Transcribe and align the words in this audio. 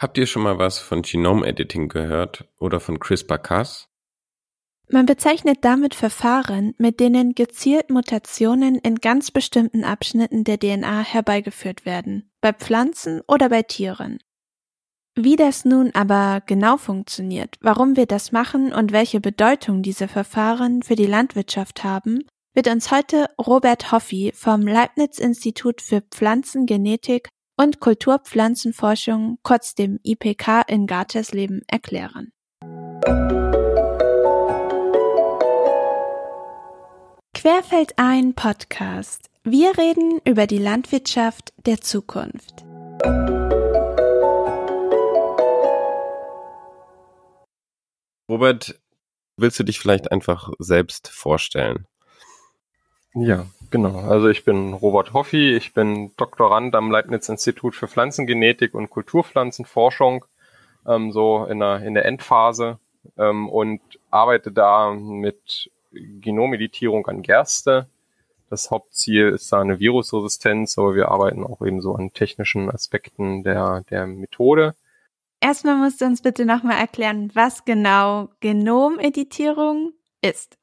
Habt 0.00 0.16
ihr 0.16 0.24
schon 0.24 0.44
mal 0.44 0.58
was 0.58 0.78
von 0.78 1.02
Genome 1.02 1.46
Editing 1.46 1.90
gehört 1.90 2.48
oder 2.58 2.80
von 2.80 2.98
CRISPR-Cas? 2.98 3.90
Man 4.88 5.04
bezeichnet 5.04 5.58
damit 5.60 5.94
Verfahren, 5.94 6.74
mit 6.78 7.00
denen 7.00 7.34
gezielt 7.34 7.90
Mutationen 7.90 8.76
in 8.76 8.94
ganz 8.94 9.30
bestimmten 9.30 9.84
Abschnitten 9.84 10.42
der 10.44 10.58
DNA 10.58 11.00
herbeigeführt 11.00 11.84
werden, 11.84 12.30
bei 12.40 12.54
Pflanzen 12.54 13.20
oder 13.28 13.50
bei 13.50 13.60
Tieren. 13.62 14.18
Wie 15.16 15.36
das 15.36 15.66
nun 15.66 15.90
aber 15.92 16.40
genau 16.46 16.78
funktioniert, 16.78 17.58
warum 17.60 17.94
wir 17.94 18.06
das 18.06 18.32
machen 18.32 18.72
und 18.72 18.92
welche 18.92 19.20
Bedeutung 19.20 19.82
diese 19.82 20.08
Verfahren 20.08 20.82
für 20.82 20.96
die 20.96 21.04
Landwirtschaft 21.04 21.84
haben, 21.84 22.24
wird 22.54 22.68
uns 22.68 22.90
heute 22.90 23.26
Robert 23.38 23.92
Hoffi 23.92 24.32
vom 24.34 24.62
Leibniz 24.62 25.18
Institut 25.18 25.82
für 25.82 26.00
Pflanzengenetik 26.00 27.28
und 27.60 27.78
Kulturpflanzenforschung, 27.78 29.38
kurz 29.42 29.74
dem 29.74 30.00
IPK 30.02 30.62
in 30.66 30.86
Gartersleben 30.86 31.60
erklären. 31.68 32.32
Querfeld 37.34 37.92
ein 37.98 38.34
Podcast. 38.34 39.28
Wir 39.44 39.76
reden 39.76 40.20
über 40.24 40.46
die 40.46 40.56
Landwirtschaft 40.56 41.52
der 41.66 41.82
Zukunft. 41.82 42.64
Robert, 48.30 48.80
willst 49.36 49.58
du 49.58 49.64
dich 49.64 49.80
vielleicht 49.80 50.10
einfach 50.10 50.50
selbst 50.58 51.08
vorstellen? 51.08 51.86
Ja, 53.14 53.46
genau. 53.70 53.98
Also 54.08 54.28
ich 54.28 54.44
bin 54.44 54.72
Robert 54.72 55.12
Hoffi, 55.12 55.56
ich 55.56 55.74
bin 55.74 56.12
Doktorand 56.16 56.74
am 56.74 56.90
Leibniz-Institut 56.90 57.74
für 57.74 57.88
Pflanzengenetik 57.88 58.74
und 58.74 58.90
Kulturpflanzenforschung, 58.90 60.24
ähm, 60.86 61.10
so 61.10 61.44
in 61.44 61.58
der, 61.58 61.82
in 61.82 61.94
der 61.94 62.04
Endphase 62.04 62.78
ähm, 63.18 63.48
und 63.48 63.80
arbeite 64.10 64.52
da 64.52 64.92
mit 64.92 65.70
Genomeditierung 65.92 67.06
an 67.06 67.22
Gerste. 67.22 67.88
Das 68.48 68.70
Hauptziel 68.70 69.28
ist 69.28 69.52
da 69.52 69.60
eine 69.60 69.80
Virusresistenz, 69.80 70.78
aber 70.78 70.94
wir 70.94 71.08
arbeiten 71.08 71.44
auch 71.44 71.64
eben 71.64 71.80
so 71.80 71.94
an 71.94 72.12
technischen 72.12 72.70
Aspekten 72.70 73.42
der, 73.42 73.82
der 73.90 74.06
Methode. 74.06 74.74
Erstmal 75.40 75.76
musst 75.76 76.00
du 76.00 76.04
uns 76.04 76.22
bitte 76.22 76.44
nochmal 76.44 76.78
erklären, 76.78 77.30
was 77.34 77.64
genau 77.64 78.28
Genomeditierung 78.40 79.94
ist. 80.20 80.59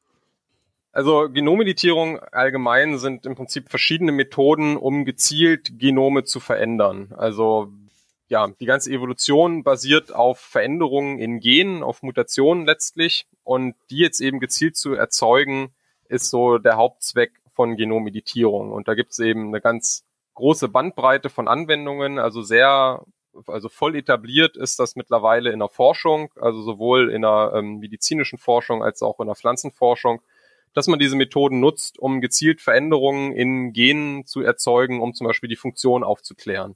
Also 0.98 1.30
Genomeditierung 1.30 2.18
allgemein 2.32 2.98
sind 2.98 3.28
im 3.28 3.36
Prinzip 3.36 3.70
verschiedene 3.70 4.12
Methoden, 4.12 4.78
um 4.78 5.06
gezielt 5.06 5.78
Genome 5.78 6.24
zu 6.24 6.40
verändern. 6.40 7.14
Also 7.16 7.72
ja, 8.30 8.48
die 8.60 8.66
ganze 8.66 8.90
Evolution 8.90 9.62
basiert 9.62 10.12
auf 10.12 10.40
Veränderungen 10.40 11.20
in 11.20 11.40
Genen, 11.40 11.84
auf 11.84 12.02
Mutationen 12.02 12.66
letztlich. 12.66 13.28
Und 13.44 13.76
die 13.92 14.00
jetzt 14.00 14.22
eben 14.22 14.40
gezielt 14.40 14.76
zu 14.76 14.96
erzeugen, 14.96 15.70
ist 16.10 16.32
so 16.32 16.58
der 16.58 16.78
Hauptzweck 16.78 17.32
von 17.54 17.78
Genomeditierung. 17.78 18.72
Und 18.72 18.88
da 18.88 18.96
gibt 18.96 19.12
es 19.12 19.20
eben 19.20 19.50
eine 19.50 19.62
ganz 19.62 20.04
große 20.34 20.68
Bandbreite 20.68 21.30
von 21.30 21.48
Anwendungen, 21.48 22.18
also 22.18 22.42
sehr, 22.42 23.04
also 23.46 23.70
voll 23.70 23.96
etabliert 23.96 24.58
ist 24.58 24.80
das 24.80 24.96
mittlerweile 24.96 25.52
in 25.52 25.60
der 25.60 25.70
Forschung, 25.70 26.32
also 26.42 26.64
sowohl 26.64 27.12
in 27.12 27.22
der 27.22 27.52
ähm, 27.54 27.78
medizinischen 27.78 28.40
Forschung 28.40 28.82
als 28.84 29.04
auch 29.04 29.20
in 29.20 29.28
der 29.28 29.36
Pflanzenforschung 29.36 30.22
dass 30.74 30.88
man 30.88 31.00
diese 31.00 31.16
Methoden 31.16 31.60
nutzt, 31.60 32.00
um 32.00 32.22
gezielt 32.22 32.62
Veränderungen 32.62 33.34
in 33.34 33.74
Genen 33.74 34.26
zu 34.26 34.42
erzeugen, 34.42 35.02
um 35.02 35.14
zum 35.14 35.28
Beispiel 35.28 35.50
die 35.50 35.56
Funktion 35.56 36.04
aufzuklären. 36.04 36.76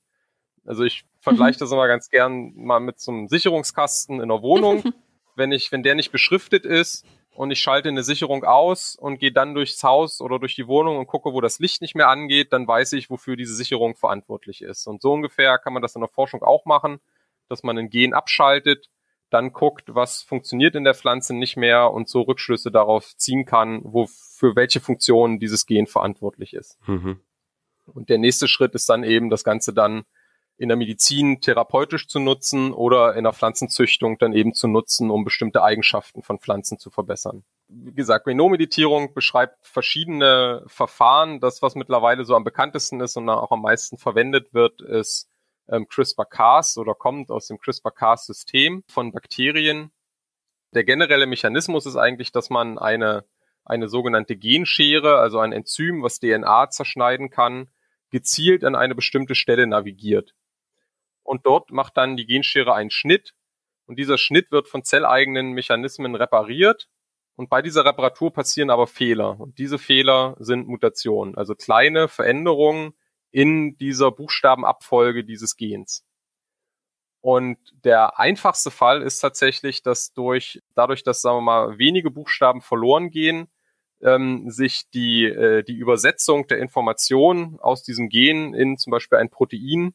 Also 0.65 0.83
ich 0.83 1.05
vergleiche 1.19 1.57
mhm. 1.57 1.59
das 1.59 1.71
immer 1.71 1.87
ganz 1.87 2.09
gern 2.09 2.53
mal 2.55 2.79
mit 2.79 2.99
so 2.99 3.11
einem 3.11 3.27
Sicherungskasten 3.27 4.21
in 4.21 4.29
der 4.29 4.41
Wohnung. 4.41 4.83
wenn 5.35 5.51
ich, 5.51 5.71
wenn 5.71 5.83
der 5.83 5.95
nicht 5.95 6.11
beschriftet 6.11 6.65
ist 6.65 7.05
und 7.33 7.51
ich 7.51 7.59
schalte 7.59 7.89
eine 7.89 8.03
Sicherung 8.03 8.43
aus 8.43 8.95
und 8.95 9.19
gehe 9.19 9.31
dann 9.31 9.55
durchs 9.55 9.81
Haus 9.83 10.21
oder 10.21 10.39
durch 10.39 10.55
die 10.55 10.67
Wohnung 10.67 10.97
und 10.97 11.07
gucke, 11.07 11.33
wo 11.33 11.41
das 11.41 11.59
Licht 11.59 11.81
nicht 11.81 11.95
mehr 11.95 12.09
angeht, 12.09 12.53
dann 12.53 12.67
weiß 12.67 12.93
ich, 12.93 13.09
wofür 13.09 13.35
diese 13.35 13.55
Sicherung 13.55 13.95
verantwortlich 13.95 14.61
ist. 14.61 14.87
Und 14.87 15.01
so 15.01 15.13
ungefähr 15.13 15.57
kann 15.57 15.73
man 15.73 15.81
das 15.81 15.95
in 15.95 16.01
der 16.01 16.09
Forschung 16.09 16.43
auch 16.43 16.65
machen, 16.65 16.99
dass 17.49 17.63
man 17.63 17.77
ein 17.77 17.89
Gen 17.89 18.13
abschaltet 18.13 18.89
dann 19.31 19.53
guckt, 19.53 19.95
was 19.95 20.21
funktioniert 20.21 20.75
in 20.75 20.83
der 20.83 20.93
Pflanze 20.93 21.33
nicht 21.35 21.57
mehr 21.57 21.91
und 21.91 22.07
so 22.07 22.21
Rückschlüsse 22.21 22.71
darauf 22.71 23.15
ziehen 23.17 23.45
kann, 23.45 23.81
wo 23.83 24.07
für 24.07 24.55
welche 24.55 24.79
Funktion 24.79 25.39
dieses 25.39 25.65
Gen 25.65 25.87
verantwortlich 25.87 26.53
ist. 26.53 26.77
Mhm. 26.87 27.19
Und 27.85 28.09
der 28.09 28.17
nächste 28.17 28.47
Schritt 28.47 28.75
ist 28.75 28.89
dann 28.89 29.03
eben, 29.03 29.29
das 29.29 29.43
Ganze 29.43 29.73
dann 29.73 30.03
in 30.57 30.67
der 30.67 30.77
Medizin 30.77 31.41
therapeutisch 31.41 32.07
zu 32.07 32.19
nutzen 32.19 32.71
oder 32.71 33.15
in 33.15 33.23
der 33.23 33.33
Pflanzenzüchtung 33.33 34.19
dann 34.19 34.33
eben 34.33 34.53
zu 34.53 34.67
nutzen, 34.67 35.09
um 35.09 35.23
bestimmte 35.23 35.63
Eigenschaften 35.63 36.21
von 36.21 36.37
Pflanzen 36.37 36.77
zu 36.77 36.91
verbessern. 36.91 37.43
Wie 37.67 37.93
gesagt, 37.93 38.25
Genomeditierung 38.25 39.15
beschreibt 39.15 39.65
verschiedene 39.65 40.63
Verfahren. 40.67 41.39
Das, 41.39 41.63
was 41.63 41.73
mittlerweile 41.73 42.25
so 42.25 42.35
am 42.35 42.43
bekanntesten 42.43 43.01
ist 43.01 43.17
und 43.17 43.27
auch 43.29 43.51
am 43.51 43.63
meisten 43.63 43.97
verwendet 43.97 44.53
wird, 44.53 44.81
ist 44.81 45.30
ähm, 45.71 45.87
CRISPR-Cas 45.87 46.77
oder 46.77 46.93
kommt 46.93 47.31
aus 47.31 47.47
dem 47.47 47.57
CRISPR-Cas-System 47.57 48.83
von 48.87 49.11
Bakterien. 49.11 49.91
Der 50.73 50.83
generelle 50.83 51.25
Mechanismus 51.25 51.85
ist 51.85 51.95
eigentlich, 51.95 52.31
dass 52.31 52.49
man 52.49 52.77
eine, 52.77 53.25
eine 53.65 53.87
sogenannte 53.89 54.35
Genschere, 54.35 55.17
also 55.17 55.39
ein 55.39 55.53
Enzym, 55.53 56.03
was 56.03 56.19
DNA 56.19 56.69
zerschneiden 56.69 57.29
kann, 57.29 57.69
gezielt 58.09 58.63
an 58.63 58.75
eine 58.75 58.95
bestimmte 58.95 59.35
Stelle 59.35 59.65
navigiert. 59.65 60.33
Und 61.23 61.45
dort 61.45 61.71
macht 61.71 61.97
dann 61.97 62.17
die 62.17 62.25
Genschere 62.25 62.73
einen 62.73 62.91
Schnitt 62.91 63.33
und 63.85 63.97
dieser 63.97 64.17
Schnitt 64.17 64.51
wird 64.51 64.67
von 64.67 64.83
zelleigenen 64.83 65.51
Mechanismen 65.53 66.15
repariert 66.15 66.89
und 67.35 67.49
bei 67.49 67.61
dieser 67.61 67.85
Reparatur 67.85 68.33
passieren 68.33 68.69
aber 68.69 68.87
Fehler. 68.87 69.39
Und 69.39 69.57
diese 69.57 69.79
Fehler 69.79 70.35
sind 70.39 70.67
Mutationen, 70.67 71.35
also 71.35 71.55
kleine 71.55 72.07
Veränderungen 72.07 72.93
in 73.31 73.77
dieser 73.77 74.11
Buchstabenabfolge 74.11 75.23
dieses 75.23 75.55
Gens. 75.57 76.03
Und 77.21 77.57
der 77.83 78.19
einfachste 78.19 78.71
Fall 78.71 79.01
ist 79.03 79.19
tatsächlich, 79.19 79.83
dass 79.83 80.13
durch, 80.13 80.61
dadurch, 80.73 81.03
dass, 81.03 81.21
sagen 81.21 81.37
wir 81.37 81.41
mal, 81.41 81.77
wenige 81.77 82.09
Buchstaben 82.09 82.61
verloren 82.61 83.11
gehen, 83.11 83.47
ähm, 84.01 84.49
sich 84.49 84.89
die, 84.93 85.25
äh, 85.25 85.63
die 85.63 85.75
Übersetzung 85.75 86.47
der 86.47 86.57
Information 86.57 87.59
aus 87.59 87.83
diesem 87.83 88.09
Gen 88.09 88.55
in 88.55 88.77
zum 88.77 88.91
Beispiel 88.91 89.19
ein 89.19 89.29
Protein, 89.29 89.93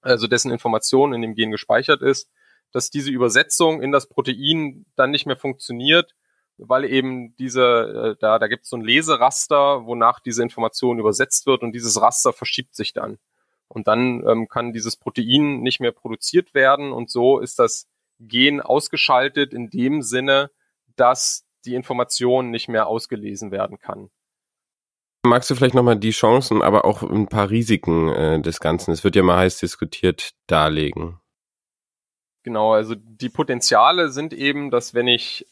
also 0.00 0.28
dessen 0.28 0.52
Information 0.52 1.12
in 1.12 1.22
dem 1.22 1.34
Gen 1.34 1.50
gespeichert 1.50 2.00
ist, 2.00 2.30
dass 2.70 2.90
diese 2.90 3.10
Übersetzung 3.10 3.82
in 3.82 3.90
das 3.90 4.08
Protein 4.08 4.86
dann 4.94 5.10
nicht 5.10 5.26
mehr 5.26 5.36
funktioniert 5.36 6.14
weil 6.58 6.84
eben 6.84 7.34
diese, 7.36 8.14
äh, 8.16 8.20
da, 8.20 8.38
da 8.38 8.46
gibt 8.46 8.64
es 8.64 8.70
so 8.70 8.76
ein 8.76 8.84
Leseraster, 8.84 9.86
wonach 9.86 10.20
diese 10.20 10.42
Information 10.42 10.98
übersetzt 10.98 11.46
wird 11.46 11.62
und 11.62 11.72
dieses 11.72 12.00
Raster 12.00 12.32
verschiebt 12.32 12.74
sich 12.74 12.92
dann. 12.92 13.18
Und 13.68 13.88
dann 13.88 14.24
ähm, 14.26 14.48
kann 14.48 14.72
dieses 14.72 14.96
Protein 14.96 15.60
nicht 15.60 15.80
mehr 15.80 15.92
produziert 15.92 16.54
werden 16.54 16.92
und 16.92 17.10
so 17.10 17.38
ist 17.38 17.58
das 17.58 17.88
Gen 18.18 18.60
ausgeschaltet 18.60 19.52
in 19.52 19.68
dem 19.70 20.02
Sinne, 20.02 20.50
dass 20.96 21.44
die 21.64 21.74
Information 21.74 22.50
nicht 22.50 22.68
mehr 22.68 22.86
ausgelesen 22.86 23.50
werden 23.50 23.78
kann. 23.78 24.08
Magst 25.24 25.50
du 25.50 25.56
vielleicht 25.56 25.74
nochmal 25.74 25.98
die 25.98 26.12
Chancen, 26.12 26.62
aber 26.62 26.84
auch 26.84 27.02
ein 27.02 27.26
paar 27.26 27.50
Risiken 27.50 28.08
äh, 28.08 28.40
des 28.40 28.60
Ganzen, 28.60 28.92
es 28.92 29.02
wird 29.02 29.16
ja 29.16 29.24
mal 29.24 29.38
heiß 29.38 29.58
diskutiert, 29.58 30.30
darlegen? 30.46 31.18
Genau, 32.46 32.74
also 32.74 32.94
die 32.94 33.28
Potenziale 33.28 34.10
sind 34.10 34.32
eben, 34.32 34.70
dass 34.70 34.94
wenn 34.94 35.08
ich 35.08 35.48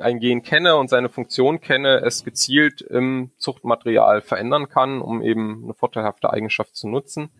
ein 0.00 0.18
Gen 0.18 0.42
kenne 0.42 0.74
und 0.74 0.90
seine 0.90 1.08
Funktion 1.08 1.60
kenne, 1.60 2.02
es 2.04 2.24
gezielt 2.24 2.80
im 2.80 3.30
Zuchtmaterial 3.36 4.22
verändern 4.22 4.68
kann, 4.68 5.02
um 5.02 5.22
eben 5.22 5.62
eine 5.62 5.74
vorteilhafte 5.74 6.32
Eigenschaft 6.32 6.74
zu 6.74 6.88
nutzen. 6.88 7.30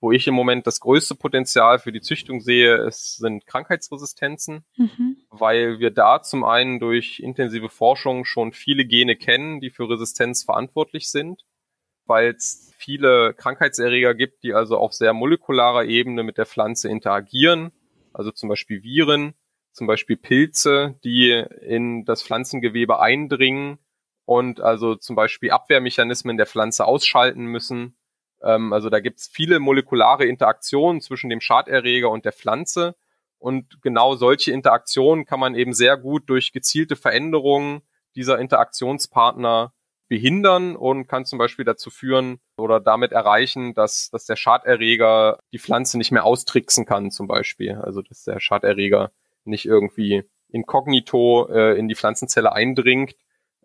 Wo 0.00 0.10
ich 0.10 0.26
im 0.26 0.32
Moment 0.32 0.66
das 0.66 0.80
größte 0.80 1.16
Potenzial 1.16 1.78
für 1.78 1.92
die 1.92 2.00
Züchtung 2.00 2.40
sehe, 2.40 2.76
es 2.76 3.16
sind 3.16 3.46
Krankheitsresistenzen, 3.46 4.64
mhm. 4.78 5.18
weil 5.28 5.78
wir 5.78 5.90
da 5.90 6.22
zum 6.22 6.42
einen 6.42 6.80
durch 6.80 7.20
intensive 7.20 7.68
Forschung 7.68 8.24
schon 8.24 8.52
viele 8.52 8.86
Gene 8.86 9.16
kennen, 9.16 9.60
die 9.60 9.68
für 9.68 9.86
Resistenz 9.86 10.44
verantwortlich 10.44 11.10
sind, 11.10 11.42
weil 12.06 12.30
es 12.30 12.72
viele 12.78 13.34
Krankheitserreger 13.34 14.14
gibt, 14.14 14.44
die 14.44 14.54
also 14.54 14.78
auf 14.78 14.94
sehr 14.94 15.12
molekularer 15.12 15.84
Ebene 15.84 16.22
mit 16.22 16.38
der 16.38 16.46
Pflanze 16.46 16.88
interagieren 16.88 17.70
also 18.16 18.30
zum 18.30 18.48
Beispiel 18.48 18.82
Viren, 18.82 19.34
zum 19.72 19.86
Beispiel 19.86 20.16
Pilze, 20.16 20.98
die 21.04 21.44
in 21.60 22.06
das 22.06 22.22
Pflanzengewebe 22.22 22.98
eindringen 22.98 23.78
und 24.24 24.60
also 24.60 24.94
zum 24.94 25.16
Beispiel 25.16 25.50
Abwehrmechanismen 25.50 26.38
der 26.38 26.46
Pflanze 26.46 26.86
ausschalten 26.86 27.44
müssen. 27.44 27.94
Ähm, 28.42 28.72
also 28.72 28.88
da 28.88 29.00
gibt 29.00 29.20
es 29.20 29.28
viele 29.28 29.60
molekulare 29.60 30.24
Interaktionen 30.24 31.02
zwischen 31.02 31.28
dem 31.28 31.42
Schaderreger 31.42 32.08
und 32.10 32.24
der 32.24 32.32
Pflanze. 32.32 32.96
Und 33.38 33.82
genau 33.82 34.14
solche 34.14 34.50
Interaktionen 34.50 35.26
kann 35.26 35.38
man 35.38 35.54
eben 35.54 35.74
sehr 35.74 35.98
gut 35.98 36.30
durch 36.30 36.52
gezielte 36.52 36.96
Veränderungen 36.96 37.82
dieser 38.14 38.38
Interaktionspartner 38.38 39.74
behindern 40.08 40.76
und 40.76 41.08
kann 41.08 41.24
zum 41.24 41.38
Beispiel 41.38 41.64
dazu 41.64 41.90
führen 41.90 42.38
oder 42.56 42.80
damit 42.80 43.12
erreichen, 43.12 43.74
dass, 43.74 44.08
dass 44.10 44.24
der 44.24 44.36
Schaderreger 44.36 45.40
die 45.52 45.58
Pflanze 45.58 45.98
nicht 45.98 46.12
mehr 46.12 46.24
austricksen 46.24 46.86
kann, 46.86 47.10
zum 47.10 47.26
Beispiel. 47.26 47.74
Also 47.74 48.02
dass 48.02 48.24
der 48.24 48.40
Schaderreger 48.40 49.10
nicht 49.44 49.66
irgendwie 49.66 50.24
inkognito 50.48 51.48
äh, 51.48 51.78
in 51.78 51.88
die 51.88 51.96
Pflanzenzelle 51.96 52.52
eindringt, 52.52 53.16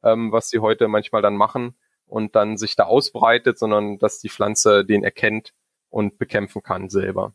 ähm, 0.03 0.31
was 0.31 0.49
sie 0.49 0.59
heute 0.59 0.87
manchmal 0.87 1.21
dann 1.21 1.35
machen 1.35 1.75
und 2.05 2.35
dann 2.35 2.57
sich 2.57 2.75
da 2.75 2.85
ausbreitet, 2.85 3.59
sondern 3.59 3.99
dass 3.99 4.19
die 4.19 4.29
Pflanze 4.29 4.83
den 4.83 5.03
erkennt 5.03 5.53
und 5.89 6.17
bekämpfen 6.17 6.63
kann 6.63 6.89
selber. 6.89 7.33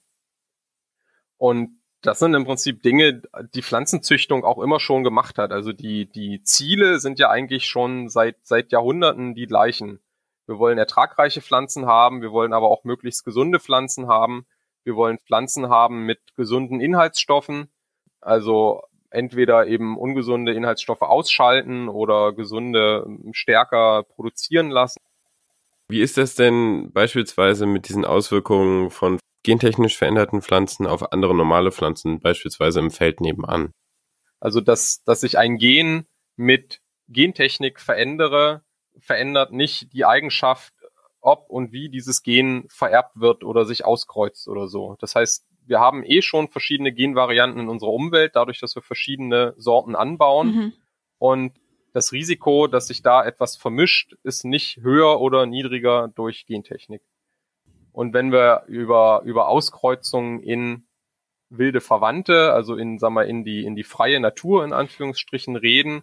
Und 1.39 1.79
das 2.07 2.21
sind 2.21 2.35
im 2.35 2.45
Prinzip 2.45 2.83
Dinge, 2.83 3.23
die 3.55 3.63
Pflanzenzüchtung 3.63 4.45
auch 4.45 4.63
immer 4.63 4.79
schon 4.79 5.03
gemacht 5.03 5.39
hat. 5.39 5.51
Also 5.51 5.73
die, 5.73 6.07
die 6.07 6.43
Ziele 6.43 7.01
sind 7.01 7.19
ja 7.19 7.31
eigentlich 7.31 7.67
schon 7.67 8.09
seit, 8.09 8.37
seit 8.43 8.71
Jahrhunderten 8.71 9.35
die 9.35 9.47
gleichen. 9.47 9.99
Wir 10.47 10.59
wollen 10.59 10.79
ertragreiche 10.79 11.41
Pflanzen 11.41 11.87
haben, 11.87 12.23
wir 12.23 12.31
wollen 12.31 12.53
aber 12.53 12.71
auch 12.71 12.85
möglichst 12.85 13.25
gesunde 13.25 13.59
Pflanzen 13.59 14.07
haben. 14.07 14.47
Wir 14.85 14.95
wollen 14.95 15.19
Pflanzen 15.19 15.69
haben 15.69 16.07
mit 16.07 16.21
gesunden 16.37 16.81
Inhaltsstoffen, 16.81 17.69
also 18.21 18.83
entweder 19.11 19.67
eben 19.67 19.99
ungesunde 19.99 20.53
Inhaltsstoffe 20.53 21.03
ausschalten 21.03 21.89
oder 21.89 22.33
gesunde 22.33 23.05
stärker 23.33 24.05
produzieren 24.05 24.71
lassen. 24.71 25.01
Wie 25.89 26.01
ist 26.01 26.19
das 26.19 26.37
denn 26.37 26.93
beispielsweise 26.93 27.67
mit 27.67 27.89
diesen 27.89 28.05
Auswirkungen 28.05 28.91
von 28.91 29.19
gentechnisch 29.47 29.97
veränderten 29.97 30.43
Pflanzen 30.43 30.87
auf 30.87 31.13
andere 31.13 31.35
normale 31.35 31.71
Pflanzen, 31.71 32.21
beispielsweise 32.21 32.81
im 32.81 32.91
Feld 32.91 33.21
nebenan? 33.21 33.73
Also, 34.41 34.61
dass, 34.61 35.03
dass 35.05 35.21
sich 35.21 35.39
ein 35.39 35.57
Gen 35.57 36.07
mit 36.35 36.81
Gentechnik 37.09 37.81
verändere, 37.81 38.63
verändert 38.99 39.53
nicht 39.53 39.93
die 39.93 40.05
Eigenschaft, 40.05 40.75
ob 41.21 41.49
und 41.49 41.73
wie 41.73 41.89
dieses 41.89 42.23
Gen 42.23 42.67
vererbt 42.69 43.21
wird 43.21 43.45
oder 43.45 43.65
sich 43.65 43.85
auskreuzt 43.85 44.49
oder 44.49 44.67
so. 44.67 44.97
Das 44.99 45.15
heißt, 45.15 45.47
wir 45.65 45.79
haben 45.79 46.03
eh 46.05 46.23
schon 46.23 46.49
verschiedene 46.49 46.93
Genvarianten 46.93 47.61
in 47.61 47.69
unserer 47.69 47.93
Umwelt, 47.93 48.35
dadurch, 48.35 48.59
dass 48.61 48.75
wir 48.75 48.83
verschiedene 48.83 49.55
Sorten 49.57 49.95
anbauen. 49.95 50.49
Mhm. 50.49 50.73
Und 51.19 51.53
das 51.93 52.13
Risiko, 52.13 52.67
dass 52.67 52.89
sich 52.89 53.03
da 53.03 53.25
etwas 53.25 53.57
vermischt, 53.57 54.17
ist 54.25 54.45
nicht 54.45 54.79
höher 54.79 55.21
oder 55.21 55.47
niedriger 55.47 56.09
durch 56.09 56.47
Gentechnik. 56.47 57.03
Und 57.97 58.13
wenn 58.13 58.31
wir 58.31 58.65
über, 58.67 59.23
über 59.25 59.49
Auskreuzungen 59.49 60.43
in 60.43 60.87
wilde 61.49 61.81
Verwandte, 61.81 62.53
also 62.53 62.77
in, 62.77 62.99
sag 62.99 63.09
mal, 63.09 63.27
in 63.27 63.43
die, 63.43 63.65
in 63.65 63.75
die 63.75 63.85
freie 63.85 64.21
Natur 64.21 64.67
in 64.67 64.75
Anführungsstrichen 64.75 65.57
reden, 65.57 66.03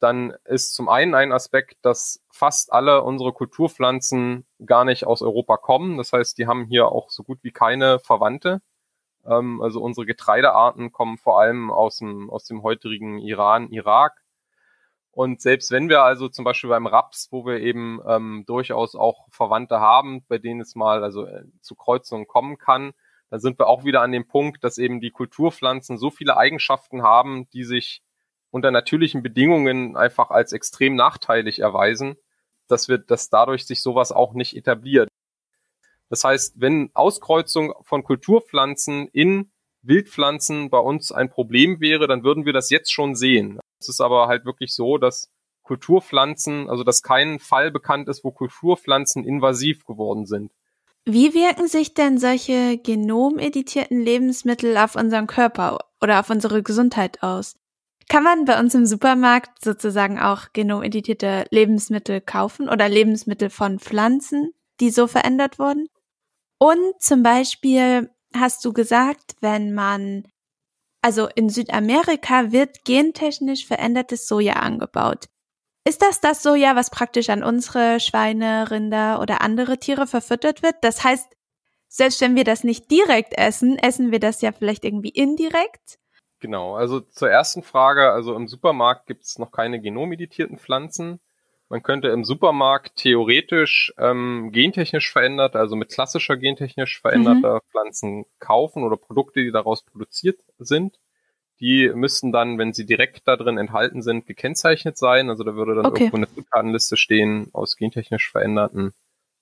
dann 0.00 0.34
ist 0.44 0.74
zum 0.74 0.88
einen 0.88 1.14
ein 1.14 1.30
Aspekt, 1.30 1.76
dass 1.82 2.20
fast 2.32 2.72
alle 2.72 3.04
unsere 3.04 3.32
Kulturpflanzen 3.32 4.44
gar 4.66 4.84
nicht 4.84 5.06
aus 5.06 5.22
Europa 5.22 5.56
kommen. 5.56 5.98
Das 5.98 6.12
heißt, 6.12 6.36
die 6.36 6.48
haben 6.48 6.64
hier 6.64 6.88
auch 6.88 7.10
so 7.10 7.22
gut 7.22 7.38
wie 7.42 7.52
keine 7.52 8.00
Verwandte. 8.00 8.60
Ähm, 9.24 9.62
also 9.62 9.80
unsere 9.80 10.06
Getreidearten 10.06 10.90
kommen 10.90 11.16
vor 11.16 11.40
allem 11.40 11.70
aus 11.70 11.98
dem, 11.98 12.28
aus 12.28 12.44
dem 12.44 12.64
heutigen 12.64 13.18
Iran, 13.20 13.70
Irak, 13.70 14.20
und 15.12 15.40
selbst 15.40 15.70
wenn 15.70 15.88
wir 15.88 16.02
also 16.02 16.28
zum 16.28 16.44
Beispiel 16.44 16.70
beim 16.70 16.86
Raps, 16.86 17.28
wo 17.30 17.44
wir 17.44 17.60
eben 17.60 18.00
ähm, 18.06 18.44
durchaus 18.46 18.94
auch 18.94 19.26
Verwandte 19.30 19.80
haben, 19.80 20.24
bei 20.28 20.38
denen 20.38 20.60
es 20.60 20.74
mal 20.74 21.02
also 21.02 21.26
äh, 21.26 21.44
zu 21.60 21.74
Kreuzungen 21.74 22.28
kommen 22.28 22.58
kann, 22.58 22.92
dann 23.30 23.40
sind 23.40 23.58
wir 23.58 23.66
auch 23.66 23.84
wieder 23.84 24.02
an 24.02 24.12
dem 24.12 24.26
Punkt, 24.26 24.62
dass 24.62 24.78
eben 24.78 25.00
die 25.00 25.10
Kulturpflanzen 25.10 25.98
so 25.98 26.10
viele 26.10 26.36
Eigenschaften 26.36 27.02
haben, 27.02 27.48
die 27.50 27.64
sich 27.64 28.02
unter 28.50 28.70
natürlichen 28.70 29.22
Bedingungen 29.22 29.96
einfach 29.96 30.30
als 30.30 30.52
extrem 30.52 30.94
nachteilig 30.96 31.60
erweisen, 31.60 32.16
dass 32.68 32.88
wir, 32.88 32.98
dass 32.98 33.30
dadurch 33.30 33.66
sich 33.66 33.82
sowas 33.82 34.12
auch 34.12 34.34
nicht 34.34 34.56
etabliert. 34.56 35.08
Das 36.08 36.24
heißt, 36.24 36.60
wenn 36.60 36.90
Auskreuzung 36.94 37.72
von 37.82 38.02
Kulturpflanzen 38.02 39.08
in 39.08 39.52
Wildpflanzen 39.82 40.70
bei 40.70 40.78
uns 40.78 41.12
ein 41.12 41.30
Problem 41.30 41.80
wäre, 41.80 42.06
dann 42.06 42.24
würden 42.24 42.44
wir 42.44 42.52
das 42.52 42.70
jetzt 42.70 42.92
schon 42.92 43.14
sehen. 43.14 43.60
Es 43.80 43.88
ist 43.88 44.00
aber 44.00 44.28
halt 44.28 44.44
wirklich 44.44 44.74
so, 44.74 44.98
dass 44.98 45.30
Kulturpflanzen, 45.62 46.68
also 46.68 46.84
dass 46.84 47.02
kein 47.02 47.38
Fall 47.38 47.70
bekannt 47.70 48.08
ist, 48.08 48.24
wo 48.24 48.30
Kulturpflanzen 48.30 49.24
invasiv 49.24 49.84
geworden 49.84 50.26
sind. 50.26 50.52
Wie 51.04 51.32
wirken 51.32 51.66
sich 51.66 51.94
denn 51.94 52.18
solche 52.18 52.78
genomeditierten 52.78 54.00
Lebensmittel 54.00 54.76
auf 54.76 54.96
unseren 54.96 55.26
Körper 55.26 55.78
oder 56.00 56.20
auf 56.20 56.28
unsere 56.28 56.62
Gesundheit 56.62 57.22
aus? 57.22 57.56
Kann 58.08 58.24
man 58.24 58.44
bei 58.44 58.58
uns 58.58 58.74
im 58.74 58.86
Supermarkt 58.86 59.64
sozusagen 59.64 60.18
auch 60.18 60.52
genomeditierte 60.52 61.46
Lebensmittel 61.50 62.20
kaufen 62.20 62.68
oder 62.68 62.88
Lebensmittel 62.88 63.50
von 63.50 63.78
Pflanzen, 63.78 64.52
die 64.80 64.90
so 64.90 65.06
verändert 65.06 65.58
wurden? 65.58 65.86
Und 66.58 67.00
zum 67.00 67.22
Beispiel 67.22 68.10
hast 68.34 68.64
du 68.64 68.72
gesagt, 68.72 69.36
wenn 69.40 69.72
man 69.72 70.24
also 71.02 71.28
in 71.34 71.48
Südamerika 71.48 72.52
wird 72.52 72.84
gentechnisch 72.84 73.66
verändertes 73.66 74.28
Soja 74.28 74.54
angebaut. 74.54 75.26
Ist 75.86 76.02
das 76.02 76.20
das 76.20 76.42
Soja, 76.42 76.76
was 76.76 76.90
praktisch 76.90 77.30
an 77.30 77.42
unsere 77.42 78.00
Schweine, 78.00 78.70
Rinder 78.70 79.20
oder 79.20 79.40
andere 79.40 79.78
Tiere 79.78 80.06
verfüttert 80.06 80.62
wird? 80.62 80.76
Das 80.82 81.04
heißt, 81.04 81.26
selbst 81.88 82.20
wenn 82.20 82.36
wir 82.36 82.44
das 82.44 82.64
nicht 82.64 82.90
direkt 82.90 83.36
essen, 83.36 83.78
essen 83.78 84.12
wir 84.12 84.20
das 84.20 84.42
ja 84.42 84.52
vielleicht 84.52 84.84
irgendwie 84.84 85.08
indirekt? 85.08 85.98
Genau, 86.38 86.74
also 86.74 87.00
zur 87.00 87.30
ersten 87.30 87.62
Frage, 87.62 88.12
also 88.12 88.34
im 88.34 88.46
Supermarkt 88.46 89.06
gibt 89.06 89.24
es 89.24 89.38
noch 89.38 89.52
keine 89.52 89.80
genomeditierten 89.80 90.58
Pflanzen. 90.58 91.20
Man 91.70 91.84
könnte 91.84 92.08
im 92.08 92.24
Supermarkt 92.24 92.96
theoretisch 92.96 93.94
ähm, 93.96 94.50
gentechnisch 94.50 95.12
verändert, 95.12 95.54
also 95.54 95.76
mit 95.76 95.90
klassischer 95.90 96.36
gentechnisch 96.36 97.00
veränderter 97.00 97.54
mhm. 97.54 97.70
Pflanzen 97.70 98.26
kaufen 98.40 98.82
oder 98.82 98.96
Produkte, 98.96 99.40
die 99.40 99.52
daraus 99.52 99.84
produziert 99.84 100.40
sind. 100.58 100.98
Die 101.60 101.88
müssten 101.94 102.32
dann, 102.32 102.58
wenn 102.58 102.72
sie 102.72 102.86
direkt 102.86 103.28
da 103.28 103.36
drin 103.36 103.56
enthalten 103.56 104.02
sind, 104.02 104.26
gekennzeichnet 104.26 104.98
sein. 104.98 105.30
Also 105.30 105.44
da 105.44 105.54
würde 105.54 105.76
dann 105.76 105.86
okay. 105.86 106.04
irgendwo 106.04 106.16
eine 106.16 106.34
Zutatenliste 106.34 106.96
stehen 106.96 107.50
aus 107.52 107.76
gentechnisch 107.76 108.32
veränderten 108.32 108.92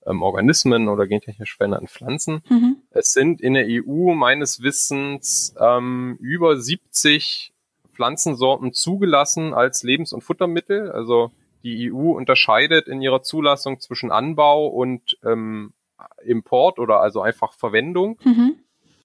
ähm, 0.05 0.21
Organismen 0.21 0.89
oder 0.89 1.07
gentechnisch 1.07 1.57
veränderten 1.57 1.89
Pflanzen. 1.89 2.43
Mhm. 2.51 2.77
Es 2.91 3.13
sind 3.13 3.41
in 3.41 3.55
der 3.55 3.65
EU 3.69 4.13
meines 4.13 4.63
Wissens 4.63 5.55
ähm, 5.59 6.19
über 6.21 6.61
70 6.61 7.55
Pflanzensorten 7.95 8.75
zugelassen 8.75 9.55
als 9.55 9.83
Lebens- 9.83 10.13
und 10.13 10.21
Futtermittel. 10.21 10.93
Also 10.93 11.33
die 11.77 11.93
EU 11.93 12.13
unterscheidet 12.13 12.89
in 12.89 13.01
ihrer 13.01 13.23
Zulassung 13.23 13.81
zwischen 13.81 14.11
Anbau 14.11 14.67
und 14.67 15.19
ähm, 15.25 15.73
Import 16.23 16.79
oder 16.79 17.01
also 17.01 17.21
einfach 17.21 17.53
Verwendung. 17.53 18.19
Mhm. 18.25 18.61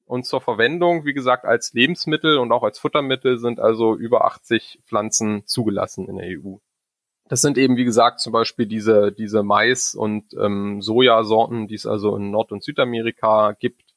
Und 0.06 0.26
zur 0.26 0.42
Verwendung, 0.42 1.06
wie 1.06 1.14
gesagt, 1.14 1.46
als 1.46 1.74
Lebensmittel 1.74 2.38
und 2.38 2.52
auch 2.52 2.64
als 2.64 2.78
Futtermittel 2.78 3.38
sind 3.40 3.60
also 3.60 3.96
über 3.96 4.26
80 4.26 4.82
Pflanzen 4.86 5.44
zugelassen 5.46 6.08
in 6.08 6.18
der 6.18 6.28
EU. 6.28 6.58
Das 7.30 7.42
sind 7.42 7.58
eben, 7.58 7.78
wie 7.78 7.86
gesagt, 7.86 8.20
zum 8.20 8.34
Beispiel 8.34 8.66
diese, 8.66 9.12
diese 9.12 9.44
Mais- 9.44 9.96
und 9.96 10.34
ähm, 10.34 10.82
Sojasorten, 10.82 11.68
die 11.68 11.76
es 11.76 11.86
also 11.86 12.16
in 12.18 12.32
Nord- 12.32 12.52
und 12.52 12.64
Südamerika 12.64 13.54
gibt 13.54 13.94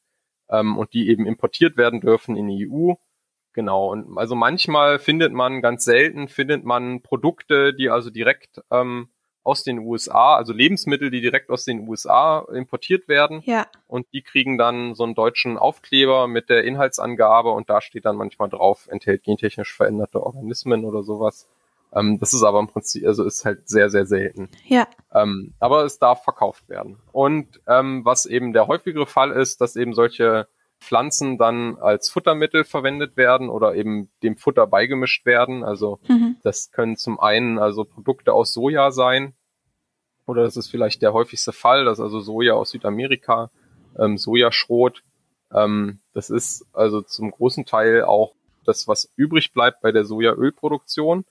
ähm, 0.48 0.78
und 0.78 0.94
die 0.94 1.08
eben 1.08 1.26
importiert 1.26 1.76
werden 1.76 2.00
dürfen 2.00 2.36
in 2.36 2.46
die 2.46 2.70
EU. 2.70 2.94
Genau, 3.56 3.90
und 3.90 4.18
also 4.18 4.34
manchmal 4.34 4.98
findet 4.98 5.32
man, 5.32 5.62
ganz 5.62 5.86
selten 5.86 6.28
findet 6.28 6.66
man 6.66 7.00
Produkte, 7.00 7.72
die 7.72 7.88
also 7.88 8.10
direkt 8.10 8.60
ähm, 8.70 9.08
aus 9.44 9.62
den 9.62 9.78
USA, 9.78 10.36
also 10.36 10.52
Lebensmittel, 10.52 11.10
die 11.10 11.22
direkt 11.22 11.48
aus 11.48 11.64
den 11.64 11.88
USA 11.88 12.40
importiert 12.52 13.08
werden. 13.08 13.40
Ja. 13.46 13.66
Und 13.86 14.06
die 14.12 14.20
kriegen 14.20 14.58
dann 14.58 14.94
so 14.94 15.04
einen 15.04 15.14
deutschen 15.14 15.56
Aufkleber 15.56 16.28
mit 16.28 16.50
der 16.50 16.64
Inhaltsangabe 16.64 17.48
und 17.48 17.70
da 17.70 17.80
steht 17.80 18.04
dann 18.04 18.16
manchmal 18.16 18.50
drauf, 18.50 18.88
enthält 18.90 19.22
gentechnisch 19.22 19.74
veränderte 19.74 20.22
Organismen 20.22 20.84
oder 20.84 21.02
sowas. 21.02 21.48
Ähm, 21.94 22.18
das 22.18 22.34
ist 22.34 22.42
aber 22.42 22.60
im 22.60 22.66
Prinzip, 22.66 23.06
also 23.06 23.24
ist 23.24 23.46
halt 23.46 23.66
sehr, 23.70 23.88
sehr 23.88 24.04
selten. 24.04 24.50
Ja. 24.66 24.86
Ähm, 25.14 25.54
aber 25.60 25.86
es 25.86 25.98
darf 25.98 26.24
verkauft 26.24 26.68
werden. 26.68 26.98
Und 27.10 27.58
ähm, 27.66 28.04
was 28.04 28.26
eben 28.26 28.52
der 28.52 28.66
häufigere 28.66 29.06
Fall 29.06 29.30
ist, 29.30 29.62
dass 29.62 29.76
eben 29.76 29.94
solche 29.94 30.46
Pflanzen 30.80 31.38
dann 31.38 31.76
als 31.78 32.08
Futtermittel 32.08 32.64
verwendet 32.64 33.16
werden 33.16 33.48
oder 33.48 33.74
eben 33.74 34.10
dem 34.22 34.36
Futter 34.36 34.66
beigemischt 34.66 35.26
werden. 35.26 35.64
Also 35.64 36.00
mhm. 36.08 36.36
das 36.42 36.70
können 36.70 36.96
zum 36.96 37.18
einen 37.18 37.58
also 37.58 37.84
Produkte 37.84 38.32
aus 38.32 38.52
Soja 38.52 38.90
sein 38.90 39.34
oder 40.26 40.42
das 40.42 40.56
ist 40.56 40.68
vielleicht 40.68 41.02
der 41.02 41.12
häufigste 41.12 41.52
Fall, 41.52 41.84
dass 41.84 42.00
also 42.00 42.20
Soja 42.20 42.54
aus 42.54 42.70
Südamerika, 42.70 43.50
ähm, 43.98 44.18
Sojaschrot, 44.18 45.02
ähm, 45.52 46.00
das 46.12 46.30
ist 46.30 46.66
also 46.72 47.00
zum 47.00 47.30
großen 47.30 47.64
Teil 47.64 48.02
auch 48.02 48.34
das, 48.64 48.88
was 48.88 49.12
übrig 49.16 49.52
bleibt 49.52 49.80
bei 49.80 49.92
der 49.92 50.04
Sojaölproduktion. 50.04 51.24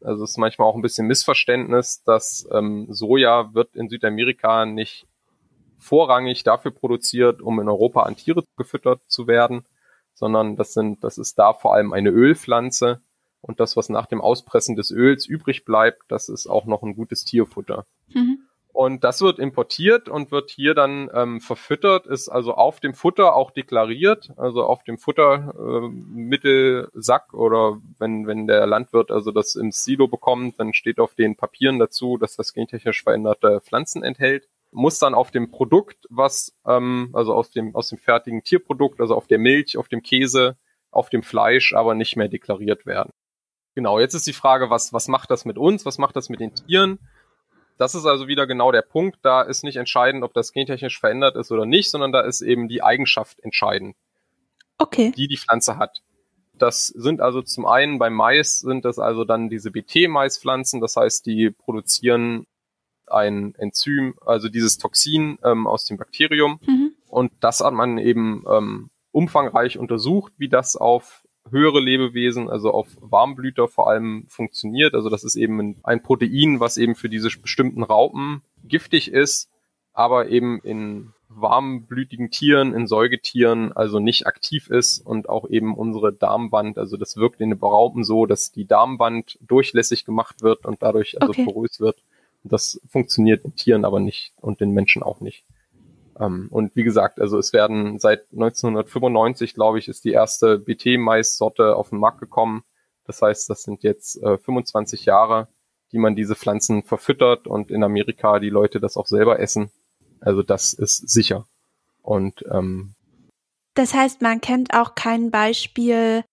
Also 0.00 0.24
es 0.24 0.30
ist 0.30 0.38
manchmal 0.38 0.66
auch 0.66 0.74
ein 0.74 0.82
bisschen 0.82 1.06
Missverständnis, 1.06 2.02
dass 2.02 2.48
ähm, 2.50 2.88
Soja 2.90 3.54
wird 3.54 3.76
in 3.76 3.88
Südamerika 3.88 4.66
nicht 4.66 5.06
vorrangig 5.82 6.44
dafür 6.44 6.70
produziert, 6.70 7.42
um 7.42 7.60
in 7.60 7.68
Europa 7.68 8.02
an 8.02 8.16
Tiere 8.16 8.44
gefüttert 8.56 9.02
zu 9.08 9.26
werden, 9.26 9.66
sondern 10.14 10.56
das 10.56 10.72
sind, 10.72 11.04
das 11.04 11.18
ist 11.18 11.38
da 11.38 11.52
vor 11.52 11.74
allem 11.74 11.92
eine 11.92 12.10
Ölpflanze 12.10 13.02
Und 13.40 13.60
das, 13.60 13.76
was 13.76 13.88
nach 13.88 14.06
dem 14.06 14.20
Auspressen 14.20 14.76
des 14.76 14.92
Öls 14.92 15.26
übrig 15.26 15.64
bleibt, 15.64 16.02
das 16.08 16.28
ist 16.28 16.46
auch 16.46 16.64
noch 16.64 16.82
ein 16.82 16.94
gutes 16.94 17.24
Tierfutter. 17.24 17.86
Mhm. 18.08 18.46
Und 18.72 19.04
das 19.04 19.20
wird 19.20 19.38
importiert 19.38 20.08
und 20.08 20.32
wird 20.32 20.48
hier 20.48 20.72
dann 20.74 21.10
ähm, 21.12 21.42
verfüttert, 21.42 22.06
ist 22.06 22.30
also 22.30 22.54
auf 22.54 22.80
dem 22.80 22.94
Futter 22.94 23.36
auch 23.36 23.50
deklariert, 23.50 24.32
also 24.38 24.64
auf 24.64 24.82
dem 24.82 24.96
Futtermittelsack 24.96 27.26
äh, 27.32 27.36
oder 27.36 27.82
wenn, 27.98 28.26
wenn 28.26 28.46
der 28.46 28.66
Landwirt 28.66 29.10
also 29.10 29.30
das 29.30 29.56
im 29.56 29.72
Silo 29.72 30.08
bekommt, 30.08 30.58
dann 30.58 30.72
steht 30.72 31.00
auf 31.00 31.14
den 31.14 31.36
Papieren 31.36 31.78
dazu, 31.78 32.16
dass 32.16 32.36
das 32.36 32.54
gentechnisch 32.54 33.02
veränderte 33.02 33.60
Pflanzen 33.60 34.02
enthält. 34.02 34.48
Muss 34.72 34.98
dann 34.98 35.14
auf 35.14 35.30
dem 35.30 35.50
Produkt, 35.50 36.06
was, 36.10 36.56
ähm, 36.66 37.10
also 37.12 37.34
aus 37.34 37.50
dem, 37.50 37.74
aus 37.76 37.88
dem 37.88 37.98
fertigen 37.98 38.42
Tierprodukt, 38.42 39.00
also 39.00 39.14
auf 39.14 39.26
der 39.26 39.38
Milch, 39.38 39.76
auf 39.76 39.88
dem 39.88 40.02
Käse, 40.02 40.56
auf 40.90 41.10
dem 41.10 41.22
Fleisch, 41.22 41.74
aber 41.74 41.94
nicht 41.94 42.16
mehr 42.16 42.28
deklariert 42.28 42.86
werden. 42.86 43.12
Genau, 43.74 44.00
jetzt 44.00 44.14
ist 44.14 44.26
die 44.26 44.32
Frage, 44.32 44.70
was, 44.70 44.92
was 44.92 45.08
macht 45.08 45.30
das 45.30 45.44
mit 45.44 45.56
uns, 45.56 45.86
was 45.86 45.98
macht 45.98 46.16
das 46.16 46.28
mit 46.28 46.40
den 46.40 46.54
Tieren? 46.54 46.98
Das 47.78 47.94
ist 47.94 48.04
also 48.04 48.28
wieder 48.28 48.46
genau 48.46 48.70
der 48.70 48.82
Punkt. 48.82 49.18
Da 49.22 49.42
ist 49.42 49.64
nicht 49.64 49.76
entscheidend, 49.76 50.24
ob 50.24 50.34
das 50.34 50.52
gentechnisch 50.52 51.00
verändert 51.00 51.36
ist 51.36 51.50
oder 51.50 51.66
nicht, 51.66 51.90
sondern 51.90 52.12
da 52.12 52.20
ist 52.20 52.40
eben 52.42 52.68
die 52.68 52.82
Eigenschaft 52.82 53.40
entscheidend. 53.40 53.96
Okay. 54.78 55.12
Die 55.16 55.28
die 55.28 55.36
Pflanze 55.36 55.78
hat. 55.78 56.02
Das 56.58 56.86
sind 56.86 57.20
also 57.20 57.42
zum 57.42 57.66
einen 57.66 57.98
beim 57.98 58.14
Mais 58.14 58.60
sind 58.60 58.84
das 58.84 58.98
also 58.98 59.24
dann 59.24 59.48
diese 59.48 59.70
BT-Maispflanzen. 59.70 60.80
Das 60.80 60.96
heißt, 60.96 61.26
die 61.26 61.50
produzieren 61.50 62.46
ein 63.12 63.54
Enzym, 63.56 64.14
also 64.24 64.48
dieses 64.48 64.78
Toxin 64.78 65.38
ähm, 65.44 65.66
aus 65.66 65.84
dem 65.84 65.96
Bakterium. 65.96 66.60
Mhm. 66.66 66.92
Und 67.08 67.32
das 67.40 67.60
hat 67.60 67.74
man 67.74 67.98
eben 67.98 68.44
ähm, 68.50 68.90
umfangreich 69.10 69.78
untersucht, 69.78 70.32
wie 70.38 70.48
das 70.48 70.76
auf 70.76 71.22
höhere 71.50 71.80
Lebewesen, 71.80 72.48
also 72.48 72.70
auf 72.70 72.88
Warmblüter 73.00 73.68
vor 73.68 73.88
allem 73.88 74.24
funktioniert. 74.28 74.94
Also 74.94 75.10
das 75.10 75.24
ist 75.24 75.36
eben 75.36 75.76
ein 75.82 76.02
Protein, 76.02 76.60
was 76.60 76.76
eben 76.76 76.94
für 76.94 77.08
diese 77.08 77.28
bestimmten 77.38 77.82
Raupen 77.82 78.42
giftig 78.64 79.10
ist, 79.12 79.50
aber 79.92 80.28
eben 80.28 80.60
in 80.62 81.12
warmblütigen 81.28 82.30
Tieren, 82.30 82.74
in 82.74 82.86
Säugetieren 82.86 83.72
also 83.72 83.98
nicht 83.98 84.26
aktiv 84.26 84.68
ist 84.68 85.00
und 85.00 85.28
auch 85.28 85.48
eben 85.48 85.74
unsere 85.74 86.12
Darmwand, 86.12 86.78
also 86.78 86.96
das 86.96 87.16
wirkt 87.16 87.40
in 87.40 87.50
den 87.50 87.58
Raupen 87.58 88.04
so, 88.04 88.26
dass 88.26 88.52
die 88.52 88.66
Darmwand 88.66 89.38
durchlässig 89.40 90.04
gemacht 90.04 90.42
wird 90.42 90.66
und 90.66 90.82
dadurch 90.82 91.20
also 91.20 91.30
okay. 91.30 91.44
porös 91.44 91.80
wird. 91.80 92.02
Das 92.44 92.80
funktioniert 92.88 93.44
in 93.44 93.54
Tieren 93.54 93.84
aber 93.84 94.00
nicht 94.00 94.32
und 94.40 94.60
den 94.60 94.72
Menschen 94.72 95.02
auch 95.02 95.20
nicht. 95.20 95.44
Ähm, 96.18 96.48
und 96.50 96.74
wie 96.76 96.84
gesagt, 96.84 97.20
also 97.20 97.38
es 97.38 97.52
werden 97.52 97.98
seit 97.98 98.30
1995, 98.32 99.54
glaube 99.54 99.78
ich, 99.78 99.88
ist 99.88 100.04
die 100.04 100.12
erste 100.12 100.58
BT-Mais-Sorte 100.58 101.76
auf 101.76 101.90
den 101.90 101.98
Markt 101.98 102.20
gekommen. 102.20 102.64
Das 103.04 103.22
heißt, 103.22 103.48
das 103.50 103.62
sind 103.62 103.82
jetzt 103.82 104.22
äh, 104.22 104.38
25 104.38 105.04
Jahre, 105.04 105.48
die 105.92 105.98
man 105.98 106.16
diese 106.16 106.34
Pflanzen 106.34 106.82
verfüttert 106.82 107.46
und 107.46 107.70
in 107.70 107.84
Amerika 107.84 108.38
die 108.38 108.50
Leute 108.50 108.80
das 108.80 108.96
auch 108.96 109.06
selber 109.06 109.40
essen. 109.40 109.70
Also 110.20 110.42
das 110.42 110.72
ist 110.72 111.08
sicher. 111.08 111.46
Und 112.02 112.44
ähm, 112.50 112.94
das 113.74 113.94
heißt, 113.94 114.22
man 114.22 114.40
kennt 114.40 114.74
auch 114.74 114.94
kein 114.94 115.30
Beispiel, 115.30 116.24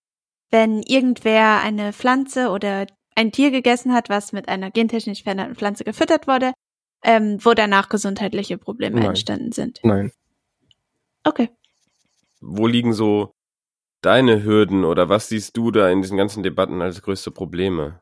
wenn 0.51 0.82
irgendwer 0.82 1.62
eine 1.62 1.94
Pflanze 1.94 2.50
oder 2.50 2.88
ein 3.20 3.34
Tier 3.34 3.52
gegessen 3.52 3.94
hat, 3.94 4.08
was 4.08 4.32
mit 4.32 4.48
einer 4.48 4.72
gentechnisch 4.72 5.24
veränderten 5.24 5.56
Pflanze 5.56 5.84
gefüttert 5.84 6.26
wurde, 6.26 6.54
ähm, 7.04 7.38
wo 7.44 7.54
danach 7.54 7.90
gesundheitliche 7.90 8.58
Probleme 8.58 9.00
Nein. 9.00 9.10
entstanden 9.10 9.52
sind. 9.52 9.80
Nein. 9.84 10.12
Okay. 11.26 11.50
Wo 12.40 12.66
liegen 12.66 12.94
so 12.94 13.34
deine 14.02 14.44
Hürden 14.44 14.86
oder 14.86 15.10
was 15.10 15.28
siehst 15.28 15.58
du 15.58 15.72
da 15.72 15.90
in 15.90 16.02
diesen 16.02 16.18
ganzen 16.18 16.44
Debatten 16.44 16.82
als 16.82 17.02
größte 17.02 17.32
Probleme? 17.32 18.02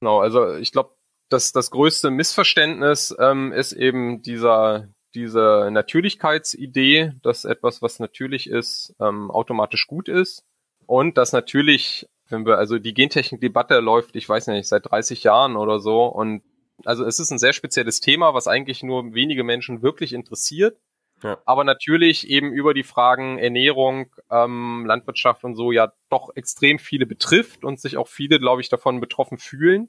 Genau, 0.00 0.20
also 0.20 0.54
ich 0.54 0.70
glaube, 0.70 0.94
dass 1.28 1.50
das 1.50 1.72
größte 1.72 2.10
Missverständnis 2.10 3.14
ähm, 3.18 3.52
ist 3.52 3.72
eben 3.72 4.22
dieser 4.22 4.88
diese 5.14 5.70
Natürlichkeitsidee, 5.72 7.12
dass 7.22 7.44
etwas, 7.44 7.82
was 7.82 7.98
natürlich 7.98 8.48
ist, 8.48 8.94
ähm, 9.00 9.30
automatisch 9.30 9.86
gut 9.86 10.08
ist 10.08 10.44
und 10.86 11.18
dass 11.18 11.32
natürlich, 11.32 12.08
wenn 12.28 12.46
wir 12.46 12.58
also 12.58 12.78
die 12.78 12.94
Gentechnik-Debatte 12.94 13.80
läuft, 13.80 14.16
ich 14.16 14.28
weiß 14.28 14.48
nicht, 14.48 14.68
seit 14.68 14.90
30 14.90 15.24
Jahren 15.24 15.56
oder 15.56 15.80
so 15.80 16.06
und 16.06 16.42
also 16.84 17.04
es 17.04 17.18
ist 17.18 17.30
ein 17.30 17.38
sehr 17.38 17.52
spezielles 17.52 18.00
Thema, 18.00 18.34
was 18.34 18.46
eigentlich 18.46 18.82
nur 18.82 19.14
wenige 19.14 19.44
Menschen 19.44 19.82
wirklich 19.82 20.12
interessiert. 20.12 20.78
Ja. 21.22 21.38
Aber 21.44 21.64
natürlich 21.64 22.28
eben 22.28 22.52
über 22.52 22.74
die 22.74 22.84
Fragen 22.84 23.38
Ernährung, 23.38 24.14
ähm, 24.30 24.84
Landwirtschaft 24.86 25.42
und 25.42 25.56
so 25.56 25.72
ja 25.72 25.92
doch 26.10 26.30
extrem 26.36 26.78
viele 26.78 27.06
betrifft 27.06 27.64
und 27.64 27.80
sich 27.80 27.96
auch 27.96 28.06
viele, 28.06 28.38
glaube 28.38 28.60
ich, 28.60 28.68
davon 28.68 29.00
betroffen 29.00 29.38
fühlen. 29.38 29.88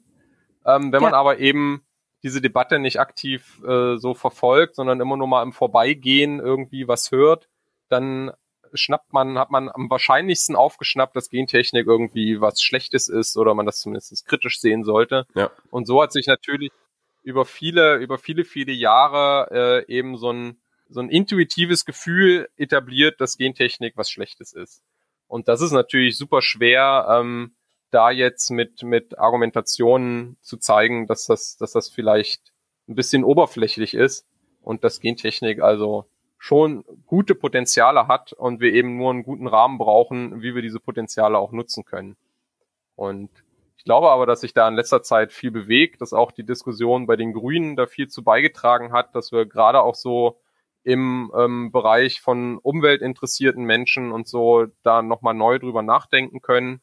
Ähm, 0.66 0.92
wenn 0.92 1.00
ja. 1.00 1.10
man 1.10 1.14
aber 1.14 1.38
eben 1.38 1.82
diese 2.22 2.40
Debatte 2.40 2.78
nicht 2.78 3.00
aktiv 3.00 3.62
äh, 3.66 3.96
so 3.96 4.14
verfolgt, 4.14 4.74
sondern 4.74 5.00
immer 5.00 5.16
nur 5.16 5.28
mal 5.28 5.42
im 5.42 5.52
Vorbeigehen 5.52 6.40
irgendwie 6.40 6.88
was 6.88 7.12
hört, 7.12 7.48
dann 7.88 8.32
schnappt 8.74 9.12
man, 9.12 9.38
hat 9.38 9.50
man 9.50 9.68
am 9.68 9.90
wahrscheinlichsten 9.90 10.56
aufgeschnappt, 10.56 11.16
dass 11.16 11.30
Gentechnik 11.30 11.86
irgendwie 11.86 12.40
was 12.40 12.62
Schlechtes 12.62 13.08
ist 13.08 13.36
oder 13.36 13.54
man 13.54 13.66
das 13.66 13.80
zumindest 13.80 14.26
kritisch 14.26 14.60
sehen 14.60 14.84
sollte. 14.84 15.26
Ja. 15.34 15.50
Und 15.70 15.86
so 15.86 16.02
hat 16.02 16.12
sich 16.12 16.26
natürlich 16.26 16.70
über 17.22 17.44
viele, 17.44 17.96
über 17.96 18.18
viele, 18.18 18.44
viele 18.44 18.72
Jahre 18.72 19.84
äh, 19.86 19.92
eben 19.92 20.16
so 20.16 20.32
ein, 20.32 20.60
so 20.88 21.00
ein 21.00 21.10
intuitives 21.10 21.84
Gefühl 21.84 22.48
etabliert, 22.56 23.20
dass 23.20 23.36
Gentechnik 23.36 23.96
was 23.96 24.10
Schlechtes 24.10 24.52
ist. 24.52 24.82
Und 25.28 25.46
das 25.46 25.60
ist 25.60 25.72
natürlich 25.72 26.18
super 26.18 26.42
schwer, 26.42 27.06
ähm, 27.10 27.54
da 27.90 28.10
jetzt 28.10 28.50
mit, 28.50 28.82
mit 28.82 29.18
Argumentationen 29.18 30.36
zu 30.40 30.56
zeigen, 30.56 31.06
dass 31.06 31.26
das, 31.26 31.56
dass 31.56 31.72
das 31.72 31.88
vielleicht 31.88 32.52
ein 32.88 32.94
bisschen 32.94 33.24
oberflächlich 33.24 33.94
ist 33.94 34.26
und 34.62 34.84
dass 34.84 35.00
Gentechnik 35.00 35.60
also 35.60 36.09
schon 36.42 36.84
gute 37.04 37.34
Potenziale 37.34 38.08
hat 38.08 38.32
und 38.32 38.60
wir 38.60 38.72
eben 38.72 38.96
nur 38.96 39.10
einen 39.10 39.24
guten 39.24 39.46
Rahmen 39.46 39.76
brauchen, 39.76 40.40
wie 40.40 40.54
wir 40.54 40.62
diese 40.62 40.80
Potenziale 40.80 41.38
auch 41.38 41.52
nutzen 41.52 41.84
können. 41.84 42.16
Und 42.96 43.28
ich 43.76 43.84
glaube 43.84 44.10
aber, 44.10 44.24
dass 44.24 44.40
sich 44.40 44.54
da 44.54 44.66
in 44.66 44.74
letzter 44.74 45.02
Zeit 45.02 45.32
viel 45.32 45.50
bewegt, 45.50 46.00
dass 46.00 46.14
auch 46.14 46.32
die 46.32 46.44
Diskussion 46.44 47.06
bei 47.06 47.16
den 47.16 47.34
Grünen 47.34 47.76
da 47.76 47.86
viel 47.86 48.08
zu 48.08 48.24
beigetragen 48.24 48.90
hat, 48.90 49.14
dass 49.14 49.32
wir 49.32 49.44
gerade 49.44 49.82
auch 49.82 49.94
so 49.94 50.40
im 50.82 51.30
ähm, 51.36 51.72
Bereich 51.72 52.22
von 52.22 52.56
umweltinteressierten 52.56 53.62
Menschen 53.62 54.10
und 54.10 54.26
so 54.26 54.66
da 54.82 55.02
nochmal 55.02 55.34
neu 55.34 55.58
drüber 55.58 55.82
nachdenken 55.82 56.40
können 56.40 56.80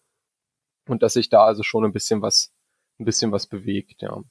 und 0.88 1.02
dass 1.02 1.14
sich 1.14 1.30
da 1.30 1.44
also 1.44 1.64
schon 1.64 1.84
ein 1.84 1.94
bisschen 1.94 2.22
was, 2.22 2.54
ein 3.00 3.06
bisschen 3.06 3.32
was 3.32 3.48
bewegt, 3.48 4.04
ja. 4.04 4.22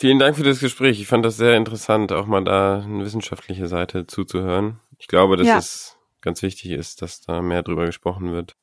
Vielen 0.00 0.18
Dank 0.18 0.34
für 0.34 0.44
das 0.44 0.60
Gespräch. 0.60 0.98
Ich 0.98 1.08
fand 1.08 1.26
das 1.26 1.36
sehr 1.36 1.58
interessant, 1.58 2.10
auch 2.10 2.24
mal 2.24 2.42
da 2.42 2.80
eine 2.80 3.04
wissenschaftliche 3.04 3.66
Seite 3.66 4.06
zuzuhören. 4.06 4.80
Ich 4.96 5.08
glaube, 5.08 5.36
dass 5.36 5.46
ja. 5.46 5.58
es 5.58 5.98
ganz 6.22 6.40
wichtig 6.40 6.70
ist, 6.70 7.02
dass 7.02 7.20
da 7.20 7.42
mehr 7.42 7.62
drüber 7.62 7.84
gesprochen 7.84 8.32
wird. 8.32 8.56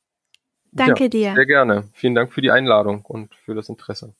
Danke 0.72 1.04
ja, 1.04 1.08
dir. 1.08 1.34
Sehr 1.36 1.46
gerne. 1.46 1.88
Vielen 1.92 2.16
Dank 2.16 2.32
für 2.32 2.40
die 2.40 2.50
Einladung 2.50 3.04
und 3.04 3.36
für 3.36 3.54
das 3.54 3.68
Interesse. 3.68 4.16